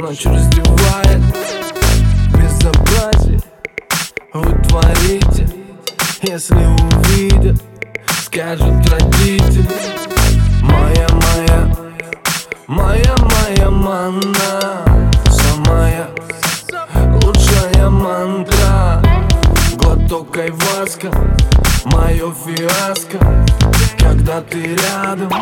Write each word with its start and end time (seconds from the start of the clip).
Ночь 0.00 0.26
раздевает. 0.26 1.20
Безобразие 2.32 3.40
Вы 4.32 4.52
творите 4.68 5.48
Если 6.22 6.54
увидят 6.54 7.60
Скажут 8.22 8.88
родители. 8.88 9.66
Моя, 10.62 11.08
моя 11.10 11.76
Моя, 12.68 13.16
моя 13.18 13.70
манна. 13.70 14.84
Самая 15.30 16.06
Лучшая 17.24 17.90
мантра. 17.90 19.02
Глоток 19.78 20.36
айваска 20.38 21.10
Мое 21.86 22.32
фиаско. 22.46 23.18
Когда 23.98 24.42
ты 24.42 24.76
рядом 24.76 25.32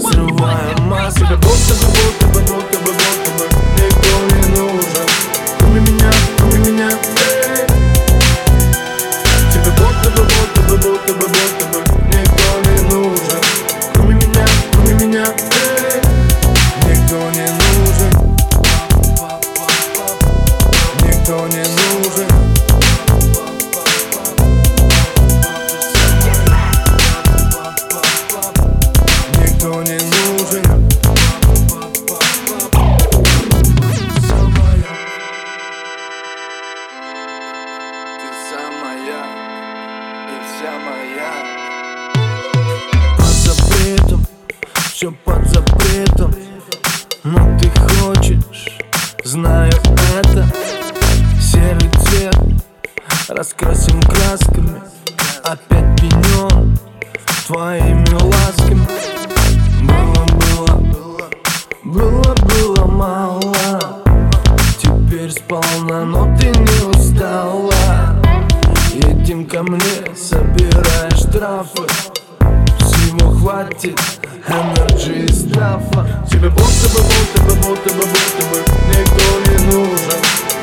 Срывая 0.00 0.76
маски 0.78 1.20
Будто 1.20 1.36
бы, 1.36 1.42
будто 1.42 1.74
бы, 2.26 2.40
будто 2.40 2.78
бы, 2.78 2.92
будто 2.92 3.18
бы 3.18 3.21
Никто 21.32 21.46
не 21.46 21.62
нужен. 21.62 22.28
Никто 29.40 29.82
не 29.82 29.94
нужен. 29.94 30.90
Под 43.16 43.26
запретом, 43.26 44.26
все 44.92 45.10
под 45.24 45.48
запретом 45.48 46.41
раскрасим 53.42 54.00
красками 54.02 54.80
Опять 55.42 56.00
пенен 56.00 56.78
твоими 57.48 58.14
ласками. 58.22 58.86
Было, 59.82 60.76
было, 60.76 61.30
было, 61.82 62.34
было 62.34 62.86
мало 62.86 64.00
Теперь 64.80 65.32
сполна, 65.32 66.04
но 66.04 66.36
ты 66.36 66.50
не 66.50 66.88
устала. 66.88 67.72
Едем 68.92 69.44
ко 69.46 69.64
мне, 69.64 70.14
собирая 70.14 71.10
штрафы 71.10 71.82
Всего 72.78 73.28
хватит 73.32 73.98
энерджи 74.46 75.24
и 75.24 75.32
стафа 75.32 76.06
Тебе 76.30 76.48
будто 76.48 76.88
бы, 76.94 77.02
будто 77.02 77.42
бы, 77.42 77.54
будто 77.56 77.92
бы, 77.92 78.04
будто 78.06 78.44
бы 78.50 78.64
Никто 78.86 79.50
не 79.50 79.72
нужен 79.72 80.61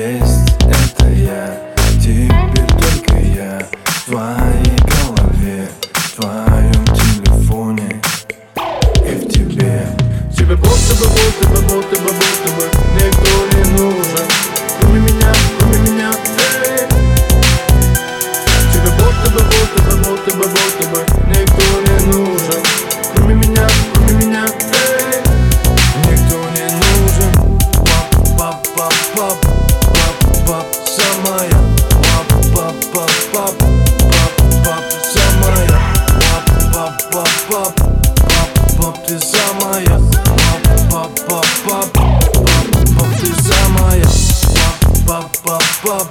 есть, 0.00 0.56
это 0.62 1.08
я. 1.10 1.60
Теперь 2.00 2.66
только 2.78 3.16
я 3.18 3.60
в 3.84 4.06
твоей 4.06 4.78
голове 4.88 5.68
В 5.92 6.16
твоем 6.16 6.84
телефоне. 6.86 8.00
И 9.04 9.14
в 9.14 9.28
тебе. 9.28 9.86
Тебе 10.34 10.56
будто 10.56 10.94
бы, 10.94 11.06
будто 11.06 11.48
бы, 11.48 11.60
будто 11.68 12.02
бы, 12.02 12.29
Пап, 45.82 46.06
пап, 46.06 46.10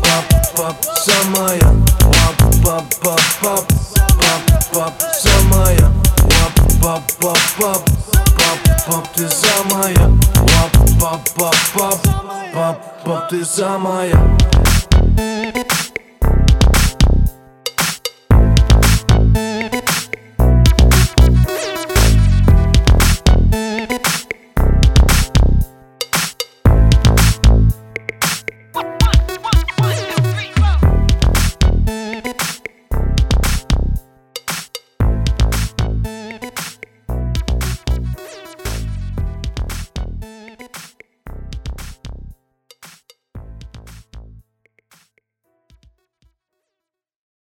пап, 0.00 0.24
пап, 0.56 0.56
пап, 0.56 0.76
самая 0.96 1.60
Пап, 2.00 2.36
пап, 2.64 2.84
пап, 3.02 3.20
пап, 3.42 3.66
пап, 4.16 4.72
пап, 4.72 4.94
самая 5.12 5.92
Пап, 6.30 6.52
пап, 6.82 7.02
пап, 7.20 7.38
пап, 7.58 7.82
пап, 8.86 9.12
ты 9.14 9.28
самая 9.28 9.94
Пап, 9.94 10.72
пап, 10.98 11.20
пап, 11.36 11.54
пап, 11.74 11.98
пап, 12.54 13.04
пап, 13.04 13.28
ты 13.28 13.44
самая 13.44 14.16